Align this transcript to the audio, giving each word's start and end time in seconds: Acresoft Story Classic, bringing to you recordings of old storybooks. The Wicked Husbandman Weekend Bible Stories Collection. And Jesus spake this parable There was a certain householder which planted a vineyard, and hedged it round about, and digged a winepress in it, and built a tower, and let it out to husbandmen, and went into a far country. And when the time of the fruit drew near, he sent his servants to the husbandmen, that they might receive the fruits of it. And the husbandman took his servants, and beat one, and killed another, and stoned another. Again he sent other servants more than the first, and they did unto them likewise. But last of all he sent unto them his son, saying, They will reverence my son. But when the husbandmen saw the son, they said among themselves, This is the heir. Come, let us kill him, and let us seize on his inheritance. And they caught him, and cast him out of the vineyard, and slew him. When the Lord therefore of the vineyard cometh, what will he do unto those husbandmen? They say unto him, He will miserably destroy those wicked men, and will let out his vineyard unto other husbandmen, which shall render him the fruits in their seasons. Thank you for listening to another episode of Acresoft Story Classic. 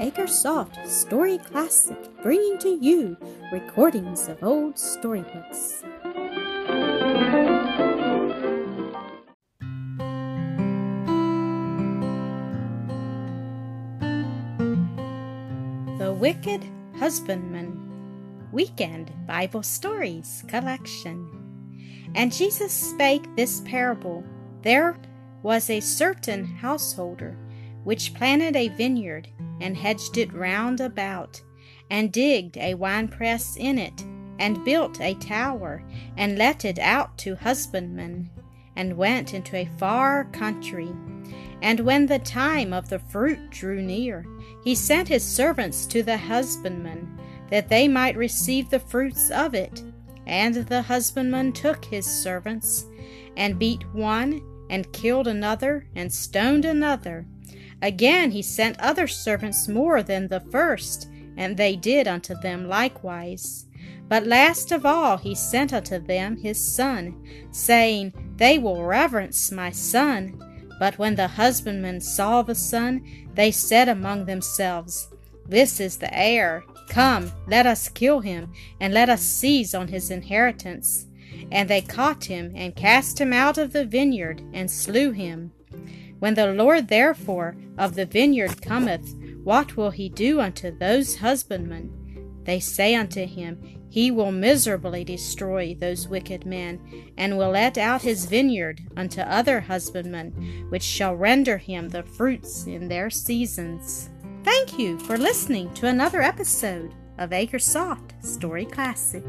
Acresoft 0.00 0.86
Story 0.86 1.36
Classic, 1.36 1.98
bringing 2.22 2.56
to 2.60 2.70
you 2.70 3.18
recordings 3.52 4.28
of 4.28 4.42
old 4.42 4.78
storybooks. 4.78 5.82
The 15.98 16.16
Wicked 16.18 16.64
Husbandman 16.98 18.48
Weekend 18.52 19.12
Bible 19.26 19.62
Stories 19.62 20.42
Collection. 20.48 21.28
And 22.14 22.32
Jesus 22.32 22.72
spake 22.72 23.26
this 23.36 23.60
parable 23.66 24.24
There 24.62 24.96
was 25.42 25.68
a 25.68 25.80
certain 25.80 26.46
householder 26.46 27.36
which 27.84 28.14
planted 28.14 28.56
a 28.56 28.68
vineyard, 28.68 29.28
and 29.60 29.76
hedged 29.76 30.16
it 30.16 30.32
round 30.32 30.80
about, 30.80 31.40
and 31.90 32.12
digged 32.12 32.56
a 32.56 32.74
winepress 32.74 33.56
in 33.56 33.78
it, 33.78 34.04
and 34.38 34.64
built 34.64 35.00
a 35.00 35.14
tower, 35.14 35.82
and 36.16 36.38
let 36.38 36.64
it 36.64 36.78
out 36.78 37.18
to 37.18 37.36
husbandmen, 37.36 38.30
and 38.76 38.96
went 38.96 39.34
into 39.34 39.56
a 39.56 39.70
far 39.78 40.24
country. 40.26 40.88
And 41.62 41.80
when 41.80 42.06
the 42.06 42.18
time 42.18 42.72
of 42.72 42.88
the 42.88 42.98
fruit 42.98 43.50
drew 43.50 43.82
near, 43.82 44.24
he 44.64 44.74
sent 44.74 45.08
his 45.08 45.24
servants 45.24 45.84
to 45.86 46.02
the 46.02 46.16
husbandmen, 46.16 47.18
that 47.50 47.68
they 47.68 47.88
might 47.88 48.16
receive 48.16 48.70
the 48.70 48.80
fruits 48.80 49.30
of 49.30 49.54
it. 49.54 49.82
And 50.26 50.54
the 50.54 50.82
husbandman 50.82 51.52
took 51.52 51.84
his 51.84 52.06
servants, 52.06 52.86
and 53.36 53.58
beat 53.58 53.82
one, 53.92 54.40
and 54.70 54.92
killed 54.92 55.26
another, 55.26 55.88
and 55.96 56.12
stoned 56.12 56.64
another. 56.64 57.26
Again 57.82 58.30
he 58.30 58.42
sent 58.42 58.78
other 58.78 59.06
servants 59.06 59.68
more 59.68 60.02
than 60.02 60.28
the 60.28 60.40
first, 60.40 61.08
and 61.36 61.56
they 61.56 61.76
did 61.76 62.06
unto 62.06 62.34
them 62.40 62.68
likewise. 62.68 63.66
But 64.08 64.26
last 64.26 64.72
of 64.72 64.84
all 64.84 65.16
he 65.16 65.34
sent 65.34 65.72
unto 65.72 65.98
them 65.98 66.36
his 66.36 66.62
son, 66.62 67.24
saying, 67.52 68.12
They 68.36 68.58
will 68.58 68.84
reverence 68.84 69.50
my 69.50 69.70
son. 69.70 70.38
But 70.78 70.98
when 70.98 71.14
the 71.14 71.28
husbandmen 71.28 72.00
saw 72.00 72.42
the 72.42 72.54
son, 72.54 73.02
they 73.34 73.50
said 73.50 73.88
among 73.88 74.24
themselves, 74.24 75.08
This 75.46 75.78
is 75.78 75.96
the 75.98 76.12
heir. 76.12 76.64
Come, 76.88 77.30
let 77.46 77.66
us 77.66 77.88
kill 77.88 78.20
him, 78.20 78.52
and 78.80 78.92
let 78.92 79.08
us 79.08 79.22
seize 79.22 79.74
on 79.74 79.88
his 79.88 80.10
inheritance. 80.10 81.06
And 81.52 81.70
they 81.70 81.80
caught 81.80 82.24
him, 82.24 82.52
and 82.56 82.74
cast 82.74 83.20
him 83.20 83.32
out 83.32 83.58
of 83.58 83.72
the 83.72 83.84
vineyard, 83.84 84.42
and 84.52 84.70
slew 84.70 85.12
him. 85.12 85.52
When 86.20 86.34
the 86.34 86.52
Lord 86.52 86.88
therefore 86.88 87.56
of 87.76 87.94
the 87.96 88.06
vineyard 88.06 88.62
cometh, 88.62 89.14
what 89.42 89.76
will 89.76 89.90
he 89.90 90.08
do 90.08 90.40
unto 90.40 90.70
those 90.70 91.16
husbandmen? 91.16 91.96
They 92.44 92.60
say 92.60 92.94
unto 92.94 93.26
him, 93.26 93.58
He 93.88 94.10
will 94.10 94.30
miserably 94.30 95.02
destroy 95.02 95.74
those 95.74 96.08
wicked 96.08 96.46
men, 96.46 97.12
and 97.16 97.36
will 97.36 97.50
let 97.50 97.78
out 97.78 98.02
his 98.02 98.26
vineyard 98.26 98.82
unto 98.96 99.22
other 99.22 99.60
husbandmen, 99.60 100.66
which 100.68 100.82
shall 100.82 101.16
render 101.16 101.58
him 101.58 101.88
the 101.88 102.02
fruits 102.02 102.66
in 102.66 102.88
their 102.88 103.10
seasons. 103.10 104.10
Thank 104.44 104.78
you 104.78 104.98
for 104.98 105.18
listening 105.18 105.72
to 105.74 105.86
another 105.86 106.22
episode 106.22 106.94
of 107.18 107.30
Acresoft 107.30 108.22
Story 108.24 108.66
Classic. 108.66 109.24